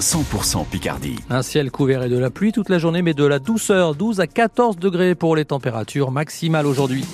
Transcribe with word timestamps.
100% 0.00 0.66
Picardie. 0.66 1.16
Un 1.30 1.42
ciel 1.42 1.70
couvert 1.70 2.02
et 2.02 2.08
de 2.08 2.18
la 2.18 2.30
pluie 2.30 2.52
toute 2.52 2.68
la 2.68 2.78
journée, 2.78 3.02
mais 3.02 3.14
de 3.14 3.24
la 3.24 3.38
douceur. 3.38 3.94
12 3.94 4.20
à 4.20 4.26
14 4.26 4.76
degrés 4.76 5.14
pour 5.14 5.36
les 5.36 5.44
températures 5.44 6.10
maximales 6.10 6.66
aujourd'hui. 6.66 7.04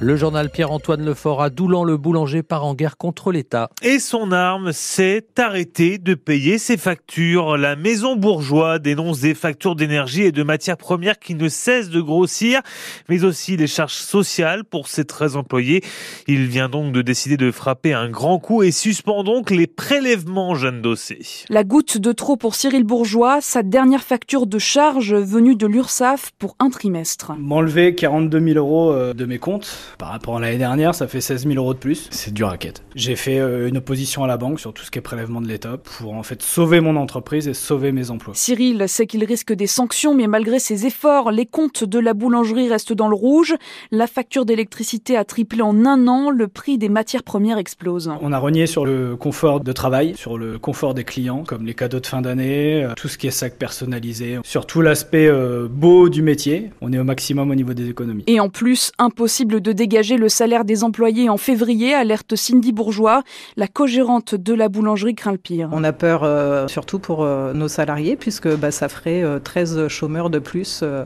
Le 0.00 0.14
journal 0.14 0.48
Pierre-Antoine 0.48 1.04
Lefort 1.04 1.42
à 1.42 1.50
Doulan, 1.50 1.82
le 1.82 1.96
boulanger 1.96 2.44
part 2.44 2.64
en 2.64 2.74
guerre 2.74 2.96
contre 2.96 3.32
l'État. 3.32 3.68
Et 3.82 3.98
son 3.98 4.30
arme, 4.30 4.70
c'est 4.72 5.40
arrêter 5.40 5.98
de 5.98 6.14
payer 6.14 6.58
ses 6.58 6.76
factures. 6.76 7.56
La 7.56 7.74
maison 7.74 8.14
bourgeois 8.14 8.78
dénonce 8.78 9.18
des 9.18 9.34
factures 9.34 9.74
d'énergie 9.74 10.22
et 10.22 10.30
de 10.30 10.44
matières 10.44 10.76
premières 10.76 11.18
qui 11.18 11.34
ne 11.34 11.48
cessent 11.48 11.90
de 11.90 12.00
grossir, 12.00 12.60
mais 13.08 13.24
aussi 13.24 13.56
les 13.56 13.66
charges 13.66 13.94
sociales 13.94 14.62
pour 14.62 14.86
ses 14.86 15.04
13 15.04 15.34
employés. 15.34 15.82
Il 16.28 16.46
vient 16.46 16.68
donc 16.68 16.92
de 16.92 17.02
décider 17.02 17.36
de 17.36 17.50
frapper 17.50 17.92
un 17.92 18.08
grand 18.08 18.38
coup 18.38 18.62
et 18.62 18.70
suspend 18.70 19.24
donc 19.24 19.50
les 19.50 19.66
prélèvements, 19.66 20.54
Jeanne 20.54 20.80
Dossé. 20.80 21.26
La 21.48 21.64
goutte 21.64 21.98
de 21.98 22.12
trop 22.12 22.36
pour 22.36 22.54
Cyril 22.54 22.84
Bourgeois, 22.84 23.40
sa 23.40 23.64
dernière 23.64 24.04
facture 24.04 24.46
de 24.46 24.60
charge 24.60 25.12
venue 25.12 25.56
de 25.56 25.66
l'URSSAF 25.66 26.30
pour 26.38 26.54
un 26.60 26.70
trimestre. 26.70 27.32
M'enlever 27.36 27.96
42 27.96 28.38
000 28.38 28.58
euros 28.58 28.92
euh, 28.92 29.12
de 29.12 29.24
mes 29.24 29.40
comptes 29.40 29.87
par 29.96 30.08
rapport 30.08 30.36
à 30.36 30.40
l'année 30.40 30.58
dernière, 30.58 30.94
ça 30.94 31.08
fait 31.08 31.20
16 31.20 31.46
000 31.46 31.54
euros 31.56 31.74
de 31.74 31.78
plus. 31.78 32.08
C'est 32.10 32.38
à 32.42 32.56
quête. 32.56 32.82
J'ai 32.94 33.16
fait 33.16 33.38
euh, 33.38 33.68
une 33.68 33.78
opposition 33.78 34.24
à 34.24 34.26
la 34.26 34.36
banque 34.36 34.60
sur 34.60 34.72
tout 34.72 34.84
ce 34.84 34.90
qui 34.90 34.98
est 34.98 35.02
prélèvement 35.02 35.40
de 35.40 35.48
l'État 35.48 35.76
pour 35.76 36.14
en 36.14 36.22
fait 36.22 36.42
sauver 36.42 36.80
mon 36.80 36.96
entreprise 36.96 37.48
et 37.48 37.54
sauver 37.54 37.92
mes 37.92 38.10
emplois. 38.10 38.34
Cyril 38.36 38.88
sait 38.88 39.06
qu'il 39.06 39.24
risque 39.24 39.52
des 39.52 39.66
sanctions, 39.66 40.14
mais 40.14 40.26
malgré 40.26 40.58
ses 40.58 40.86
efforts, 40.86 41.30
les 41.30 41.46
comptes 41.46 41.84
de 41.84 41.98
la 41.98 42.14
boulangerie 42.14 42.68
restent 42.68 42.92
dans 42.92 43.08
le 43.08 43.16
rouge. 43.16 43.56
La 43.90 44.06
facture 44.06 44.44
d'électricité 44.44 45.16
a 45.16 45.24
triplé 45.24 45.62
en 45.62 45.84
un 45.84 46.06
an, 46.06 46.30
le 46.30 46.48
prix 46.48 46.78
des 46.78 46.88
matières 46.88 47.22
premières 47.22 47.58
explose. 47.58 48.10
On 48.20 48.32
a 48.32 48.38
renié 48.38 48.66
sur 48.66 48.84
le 48.84 49.16
confort 49.16 49.60
de 49.60 49.72
travail, 49.72 50.14
sur 50.16 50.38
le 50.38 50.58
confort 50.58 50.94
des 50.94 51.04
clients, 51.04 51.44
comme 51.44 51.66
les 51.66 51.74
cadeaux 51.74 52.00
de 52.00 52.06
fin 52.06 52.22
d'année, 52.22 52.84
euh, 52.84 52.94
tout 52.96 53.08
ce 53.08 53.18
qui 53.18 53.26
est 53.26 53.32
sac 53.32 53.56
personnalisé, 53.56 54.38
sur 54.44 54.66
tout 54.66 54.80
l'aspect 54.80 55.26
euh, 55.26 55.68
beau 55.70 56.08
du 56.08 56.22
métier. 56.22 56.70
On 56.80 56.92
est 56.92 56.98
au 56.98 57.04
maximum 57.04 57.50
au 57.50 57.54
niveau 57.54 57.74
des 57.74 57.88
économies. 57.88 58.24
Et 58.26 58.40
en 58.40 58.48
plus, 58.48 58.92
impossible 58.98 59.60
de 59.60 59.72
dégager 59.78 60.16
le 60.16 60.28
salaire 60.28 60.64
des 60.64 60.84
employés 60.84 61.30
en 61.30 61.38
février, 61.38 61.94
alerte 61.94 62.34
Cindy 62.34 62.72
Bourgeois. 62.72 63.22
La 63.56 63.68
co-gérante 63.68 64.34
de 64.34 64.52
la 64.52 64.68
boulangerie 64.68 65.14
craint 65.14 65.32
le 65.32 65.38
pire. 65.38 65.70
On 65.72 65.84
a 65.84 65.92
peur 65.92 66.24
euh, 66.24 66.66
surtout 66.66 66.98
pour 66.98 67.22
euh, 67.22 67.54
nos 67.54 67.68
salariés 67.68 68.16
puisque 68.16 68.54
bah, 68.56 68.72
ça 68.72 68.88
ferait 68.88 69.22
euh, 69.22 69.38
13 69.38 69.88
chômeurs 69.88 70.30
de 70.30 70.40
plus 70.40 70.80
euh, 70.82 71.04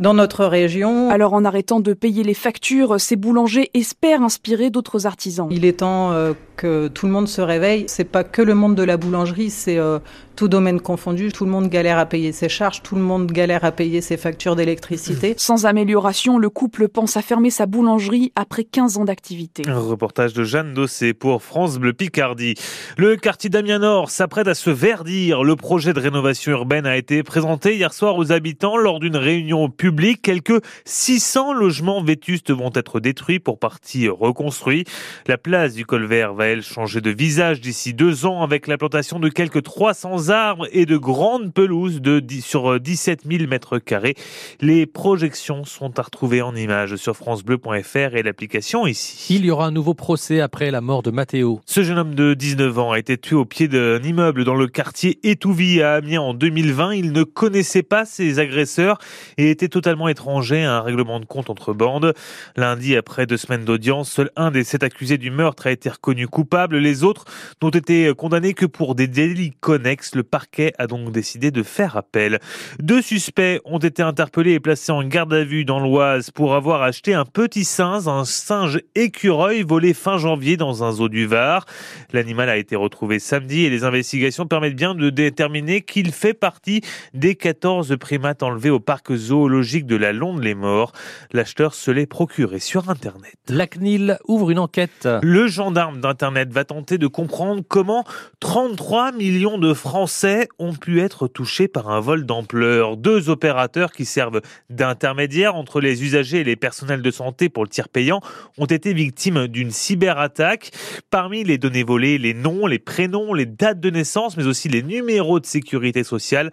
dans 0.00 0.14
notre 0.14 0.46
région. 0.46 1.10
Alors 1.10 1.34
en 1.34 1.44
arrêtant 1.44 1.78
de 1.78 1.92
payer 1.92 2.24
les 2.24 2.34
factures, 2.34 2.98
ces 2.98 3.16
boulangers 3.16 3.70
espèrent 3.74 4.22
inspirer 4.22 4.70
d'autres 4.70 5.06
artisans. 5.06 5.48
Il 5.50 5.64
est 5.64 5.80
temps 5.80 6.12
euh, 6.12 6.32
que 6.56 6.88
tout 6.88 7.06
le 7.06 7.12
monde 7.12 7.28
se 7.28 7.42
réveille. 7.42 7.84
C'est 7.86 8.04
pas 8.04 8.24
que 8.24 8.42
le 8.42 8.54
monde 8.54 8.74
de 8.74 8.82
la 8.82 8.96
boulangerie, 8.96 9.50
c'est 9.50 9.78
euh, 9.78 9.98
tout 10.40 10.48
domaine 10.48 10.80
confondu. 10.80 11.32
Tout 11.32 11.44
le 11.44 11.50
monde 11.50 11.68
galère 11.68 11.98
à 11.98 12.06
payer 12.06 12.32
ses 12.32 12.48
charges, 12.48 12.80
tout 12.80 12.94
le 12.94 13.02
monde 13.02 13.30
galère 13.30 13.62
à 13.62 13.72
payer 13.72 14.00
ses 14.00 14.16
factures 14.16 14.56
d'électricité. 14.56 15.34
Sans 15.36 15.66
amélioration, 15.66 16.38
le 16.38 16.48
couple 16.48 16.88
pense 16.88 17.18
à 17.18 17.20
fermer 17.20 17.50
sa 17.50 17.66
boulangerie 17.66 18.32
après 18.36 18.64
15 18.64 18.96
ans 18.96 19.04
d'activité. 19.04 19.64
Un 19.68 19.78
reportage 19.78 20.32
de 20.32 20.42
Jeanne 20.42 20.72
Dossé 20.72 21.12
pour 21.12 21.42
France 21.42 21.76
Bleu 21.76 21.92
Picardie. 21.92 22.54
Le 22.96 23.16
quartier 23.16 23.50
d'Amiens 23.50 23.80
Nord 23.80 24.08
s'apprête 24.08 24.48
à 24.48 24.54
se 24.54 24.70
verdir. 24.70 25.44
Le 25.44 25.56
projet 25.56 25.92
de 25.92 26.00
rénovation 26.00 26.52
urbaine 26.52 26.86
a 26.86 26.96
été 26.96 27.22
présenté 27.22 27.76
hier 27.76 27.92
soir 27.92 28.16
aux 28.16 28.32
habitants 28.32 28.78
lors 28.78 28.98
d'une 28.98 29.18
réunion 29.18 29.68
publique. 29.68 30.22
Quelques 30.22 30.64
600 30.86 31.52
logements 31.52 32.02
vétustes 32.02 32.50
vont 32.50 32.70
être 32.74 32.98
détruits 32.98 33.40
pour 33.40 33.58
partie 33.58 34.08
reconstruits. 34.08 34.84
La 35.26 35.36
place 35.36 35.74
du 35.74 35.84
Colvert 35.84 36.32
va 36.32 36.46
elle 36.46 36.62
changer 36.62 37.02
de 37.02 37.10
visage 37.10 37.60
d'ici 37.60 37.92
deux 37.92 38.24
ans 38.24 38.42
avec 38.42 38.68
la 38.68 38.78
plantation 38.78 39.20
de 39.20 39.28
quelques 39.28 39.64
300 39.64 40.29
arbres 40.30 40.66
et 40.72 40.86
de 40.86 40.96
grandes 40.96 41.52
pelouses 41.52 42.00
de 42.00 42.20
10 42.20 42.44
sur 42.44 42.80
17 42.80 43.22
000 43.30 43.46
mètres 43.48 43.78
carrés. 43.78 44.14
Les 44.60 44.86
projections 44.86 45.64
sont 45.64 45.98
à 45.98 46.02
retrouver 46.02 46.42
en 46.42 46.54
images 46.54 46.96
sur 46.96 47.16
francebleu.fr 47.16 48.14
et 48.14 48.22
l'application 48.22 48.86
ici. 48.86 49.34
Il 49.34 49.44
y 49.44 49.50
aura 49.50 49.66
un 49.66 49.70
nouveau 49.70 49.94
procès 49.94 50.40
après 50.40 50.70
la 50.70 50.80
mort 50.80 51.02
de 51.02 51.10
Matteo. 51.10 51.60
Ce 51.66 51.82
jeune 51.82 51.98
homme 51.98 52.14
de 52.14 52.34
19 52.34 52.78
ans 52.78 52.92
a 52.92 52.98
été 52.98 53.18
tué 53.18 53.36
au 53.36 53.44
pied 53.44 53.68
d'un 53.68 54.02
immeuble 54.02 54.44
dans 54.44 54.54
le 54.54 54.66
quartier 54.66 55.18
Étouvie 55.22 55.82
à 55.82 55.94
Amiens 55.94 56.20
en 56.20 56.34
2020. 56.34 56.94
Il 56.94 57.12
ne 57.12 57.22
connaissait 57.22 57.82
pas 57.82 58.04
ses 58.04 58.38
agresseurs 58.38 58.98
et 59.36 59.50
était 59.50 59.68
totalement 59.68 60.08
étranger 60.08 60.64
à 60.64 60.76
un 60.76 60.80
règlement 60.80 61.20
de 61.20 61.24
compte 61.24 61.50
entre 61.50 61.72
bandes. 61.72 62.14
Lundi, 62.56 62.96
après 62.96 63.26
deux 63.26 63.36
semaines 63.36 63.64
d'audience, 63.64 64.10
seul 64.10 64.30
un 64.36 64.50
des 64.50 64.64
sept 64.64 64.82
accusés 64.82 65.18
du 65.18 65.30
meurtre 65.30 65.66
a 65.66 65.70
été 65.70 65.88
reconnu 65.88 66.28
coupable. 66.28 66.78
Les 66.78 67.04
autres 67.04 67.24
n'ont 67.62 67.70
été 67.70 68.12
condamnés 68.16 68.54
que 68.54 68.66
pour 68.66 68.94
des 68.94 69.06
délits 69.06 69.52
connexes. 69.60 70.14
Le 70.20 70.24
parquet 70.24 70.74
a 70.76 70.86
donc 70.86 71.12
décidé 71.12 71.50
de 71.50 71.62
faire 71.62 71.96
appel. 71.96 72.40
Deux 72.78 73.00
suspects 73.00 73.58
ont 73.64 73.78
été 73.78 74.02
interpellés 74.02 74.52
et 74.52 74.60
placés 74.60 74.92
en 74.92 75.02
garde 75.02 75.32
à 75.32 75.44
vue 75.44 75.64
dans 75.64 75.80
l'Oise 75.80 76.30
pour 76.30 76.54
avoir 76.54 76.82
acheté 76.82 77.14
un 77.14 77.24
petit 77.24 77.64
singe, 77.64 78.06
un 78.06 78.26
singe 78.26 78.82
écureuil 78.94 79.62
volé 79.62 79.94
fin 79.94 80.18
janvier 80.18 80.58
dans 80.58 80.84
un 80.84 80.92
zoo 80.92 81.08
du 81.08 81.24
Var. 81.24 81.64
L'animal 82.12 82.50
a 82.50 82.58
été 82.58 82.76
retrouvé 82.76 83.18
samedi 83.18 83.64
et 83.64 83.70
les 83.70 83.82
investigations 83.82 84.46
permettent 84.46 84.76
bien 84.76 84.94
de 84.94 85.08
déterminer 85.08 85.80
qu'il 85.80 86.12
fait 86.12 86.34
partie 86.34 86.82
des 87.14 87.34
14 87.34 87.96
primates 87.98 88.42
enlevés 88.42 88.68
au 88.68 88.78
parc 88.78 89.14
zoologique 89.14 89.86
de 89.86 89.96
la 89.96 90.12
Londe-les-Morts. 90.12 90.92
L'acheteur 91.32 91.72
se 91.72 91.90
l'est 91.90 92.04
procuré 92.04 92.58
sur 92.58 92.90
Internet. 92.90 93.36
La 93.48 93.66
CNIL 93.66 94.18
ouvre 94.28 94.50
une 94.50 94.58
enquête. 94.58 95.08
Le 95.22 95.46
gendarme 95.46 96.02
d'Internet 96.02 96.52
va 96.52 96.66
tenter 96.66 96.98
de 96.98 97.06
comprendre 97.06 97.62
comment 97.66 98.04
33 98.40 99.12
millions 99.12 99.56
de 99.56 99.72
Français 100.00 100.48
ont 100.58 100.72
pu 100.72 101.02
être 101.02 101.28
touchés 101.28 101.68
par 101.68 101.90
un 101.90 102.00
vol 102.00 102.24
d'ampleur. 102.24 102.96
Deux 102.96 103.28
opérateurs 103.28 103.92
qui 103.92 104.06
servent 104.06 104.40
d'intermédiaires 104.70 105.56
entre 105.56 105.78
les 105.78 106.02
usagers 106.02 106.40
et 106.40 106.44
les 106.44 106.56
personnels 106.56 107.02
de 107.02 107.10
santé 107.10 107.50
pour 107.50 107.64
le 107.64 107.68
tir 107.68 107.90
payant 107.90 108.22
ont 108.56 108.64
été 108.64 108.94
victimes 108.94 109.46
d'une 109.46 109.70
cyberattaque. 109.70 110.70
Parmi 111.10 111.44
les 111.44 111.58
données 111.58 111.82
volées, 111.82 112.16
les 112.16 112.32
noms, 112.32 112.66
les 112.66 112.78
prénoms, 112.78 113.34
les 113.34 113.44
dates 113.44 113.78
de 113.78 113.90
naissance, 113.90 114.38
mais 114.38 114.46
aussi 114.46 114.70
les 114.70 114.82
numéros 114.82 115.38
de 115.38 115.44
sécurité 115.44 116.02
sociale. 116.02 116.50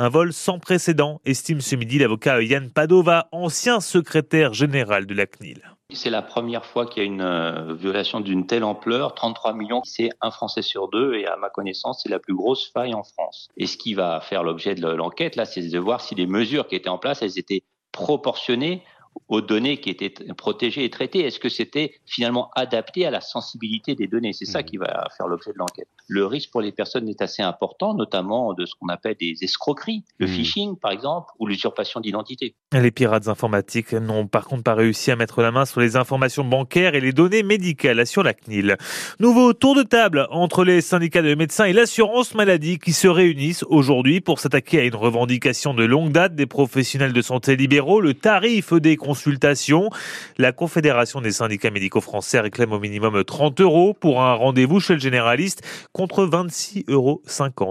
Un 0.00 0.08
vol 0.08 0.32
sans 0.32 0.58
précédent, 0.58 1.20
estime 1.24 1.60
ce 1.60 1.76
midi 1.76 2.00
l'avocat 2.00 2.42
Yann 2.42 2.68
Padova, 2.68 3.28
ancien 3.30 3.78
secrétaire 3.78 4.54
général 4.54 5.06
de 5.06 5.14
la 5.14 5.26
CNIL. 5.26 5.77
C'est 5.94 6.10
la 6.10 6.20
première 6.20 6.66
fois 6.66 6.84
qu'il 6.84 7.02
y 7.02 7.06
a 7.06 7.08
une 7.08 7.22
euh, 7.22 7.72
violation 7.72 8.20
d'une 8.20 8.46
telle 8.46 8.62
ampleur. 8.62 9.14
33 9.14 9.54
millions, 9.54 9.80
c'est 9.84 10.10
un 10.20 10.30
Français 10.30 10.60
sur 10.60 10.88
deux 10.88 11.14
et 11.14 11.26
à 11.26 11.36
ma 11.38 11.48
connaissance, 11.48 12.02
c'est 12.02 12.10
la 12.10 12.18
plus 12.18 12.34
grosse 12.34 12.70
faille 12.70 12.92
en 12.92 13.04
France. 13.04 13.48
Et 13.56 13.66
ce 13.66 13.78
qui 13.78 13.94
va 13.94 14.20
faire 14.20 14.42
l'objet 14.42 14.74
de 14.74 14.86
l'enquête, 14.86 15.34
là, 15.34 15.46
c'est 15.46 15.66
de 15.66 15.78
voir 15.78 16.02
si 16.02 16.14
les 16.14 16.26
mesures 16.26 16.68
qui 16.68 16.74
étaient 16.74 16.90
en 16.90 16.98
place, 16.98 17.22
elles 17.22 17.38
étaient 17.38 17.62
proportionnées 17.90 18.84
aux 19.28 19.40
données 19.40 19.78
qui 19.80 19.90
étaient 19.90 20.14
protégées 20.36 20.84
et 20.84 20.90
traitées 20.90 21.20
Est-ce 21.20 21.38
que 21.38 21.48
c'était 21.48 21.94
finalement 22.06 22.50
adapté 22.54 23.06
à 23.06 23.10
la 23.10 23.20
sensibilité 23.20 23.94
des 23.94 24.06
données? 24.06 24.32
C'est 24.32 24.44
ça 24.44 24.62
qui 24.62 24.76
va 24.76 25.08
faire 25.16 25.26
l'objet 25.26 25.52
de 25.52 25.58
l'enquête. 25.58 25.88
Le 26.06 26.24
risque 26.26 26.50
pour 26.50 26.60
les 26.60 26.72
personnes 26.72 27.08
est 27.08 27.20
assez 27.20 27.42
important, 27.42 27.94
notamment 27.94 28.54
de 28.54 28.64
ce 28.64 28.74
qu'on 28.78 28.88
appelle 28.88 29.16
des 29.18 29.34
escroqueries, 29.42 30.04
le 30.18 30.26
Mmh. 30.26 30.30
phishing 30.30 30.76
par 30.76 30.92
exemple, 30.92 31.28
ou 31.38 31.46
l'usurpation 31.46 32.00
d'identité. 32.00 32.54
Les 32.72 32.90
pirates 32.90 33.28
informatiques 33.28 33.92
n'ont 33.92 34.26
par 34.26 34.46
contre 34.46 34.62
pas 34.62 34.74
réussi 34.74 35.10
à 35.10 35.16
mettre 35.16 35.40
la 35.42 35.50
main 35.50 35.64
sur 35.64 35.80
les 35.80 35.96
informations 35.96 36.44
bancaires 36.44 36.94
et 36.94 37.00
les 37.00 37.12
données 37.12 37.42
médicales 37.42 38.06
sur 38.06 38.22
la 38.22 38.34
CNIL. 38.34 38.76
Nouveau 39.20 39.52
tour 39.52 39.74
de 39.74 39.82
table 39.82 40.26
entre 40.30 40.64
les 40.64 40.80
syndicats 40.80 41.22
de 41.22 41.34
médecins 41.34 41.64
et 41.64 41.72
l'assurance 41.72 42.34
maladie 42.34 42.78
qui 42.78 42.92
se 42.92 43.08
réunissent 43.08 43.64
aujourd'hui 43.68 44.20
pour 44.20 44.38
s'attaquer 44.38 44.80
à 44.80 44.84
une 44.84 44.94
revendication 44.94 45.74
de 45.74 45.84
longue 45.84 46.12
date 46.12 46.34
des 46.34 46.46
professionnels 46.46 47.12
de 47.12 47.22
santé 47.22 47.56
libéraux, 47.56 48.00
le 48.00 48.14
tarif 48.14 48.72
des 48.74 48.96
consultations. 49.08 49.88
La 50.36 50.52
Confédération 50.52 51.22
des 51.22 51.32
syndicats 51.32 51.70
médicaux 51.70 52.02
français 52.02 52.40
réclame 52.40 52.74
au 52.74 52.78
minimum 52.78 53.24
30 53.24 53.58
euros 53.62 53.94
pour 53.98 54.20
un 54.20 54.34
rendez-vous 54.34 54.80
chez 54.80 54.92
le 54.92 55.00
généraliste 55.00 55.62
contre 55.92 56.26
26,50 56.26 56.84
euros 56.90 57.22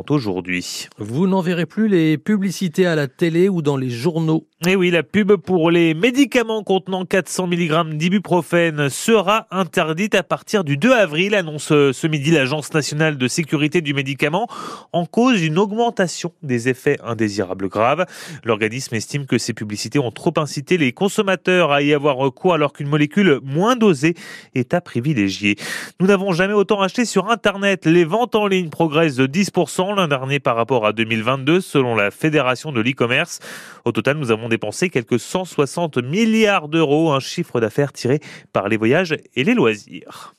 aujourd'hui. 0.10 0.88
Vous 0.98 1.28
n'en 1.28 1.42
verrez 1.42 1.68
plus 1.68 1.90
les 1.90 2.18
publicités 2.18 2.88
à 2.88 2.96
la 2.96 3.08
télé 3.08 3.50
ou 3.50 3.62
dans 3.62 3.78
les 3.78 3.92
journaux. 3.92 4.48
Et 4.66 4.76
oui, 4.76 4.90
la 4.90 5.04
pub 5.04 5.34
pour 5.36 5.70
les 5.70 5.94
médicaments 5.94 6.64
contenant 6.64 7.06
400 7.06 7.46
mg 7.46 7.96
d'ibuprofène 7.96 8.90
sera 8.90 9.46
interdite 9.52 10.16
à 10.16 10.24
partir 10.24 10.64
du 10.64 10.78
2 10.78 10.92
avril, 10.92 11.36
annonce 11.36 11.72
euh, 11.72 11.94
ce 11.94 12.08
midi 12.08 12.32
l'Agence 12.32 12.74
nationale 12.74 13.20
de 13.20 13.28
sécurité 13.28 13.82
du 13.82 13.94
médicament, 13.94 14.48
en 14.94 15.06
cause 15.06 15.42
d'une 15.42 15.60
augmentation 15.60 16.34
des 16.42 16.70
effets 16.70 16.98
indésirables 17.04 17.70
graves. 17.70 18.08
L'organisme 18.44 18.96
estime 18.96 19.28
que 19.28 19.38
ces 19.38 19.54
publicités 19.54 20.00
ont 20.00 20.10
trop 20.10 20.34
incité 20.38 20.80
les 20.80 20.92
à 21.30 21.82
y 21.82 21.94
avoir 21.94 22.16
recours 22.16 22.54
alors 22.54 22.74
qu'une 22.74 22.88
molécule 22.88 23.40
moins 23.44 23.76
dosée 23.76 24.16
est 24.56 24.74
à 24.74 24.82
privilégier. 24.82 25.56
Nous 26.00 26.08
n'avons 26.08 26.32
jamais 26.32 26.54
autant 26.54 26.82
acheté 26.82 27.06
sur 27.06 27.30
Internet. 27.30 27.86
Les 27.86 28.06
ventes 28.06 28.36
en 28.36 28.48
ligne 28.48 28.70
progressent 28.70 29.16
de 29.16 29.28
10% 29.28 29.96
l'an 29.96 30.08
dernier 30.08 30.40
par 30.40 30.56
rapport 30.56 30.86
à 30.86 30.94
2022 30.94 31.62
selon 31.62 31.96
la 31.96 32.12
Fédération 32.12 32.72
de 32.72 32.82
l'e-commerce. 32.82 33.40
Au 33.86 33.92
total, 33.92 34.18
nous 34.18 34.32
avons 34.32 34.50
dépensé 34.50 34.90
quelques 34.90 35.20
160 35.20 35.98
milliards 35.98 36.68
d'euros, 36.68 37.12
un 37.12 37.20
chiffre 37.20 37.60
d'affaires 37.60 37.94
tiré 37.94 38.20
par 38.54 38.70
les 38.70 38.78
voyages 38.78 39.16
et 39.36 39.44
les 39.44 39.54
loisirs. 39.54 40.37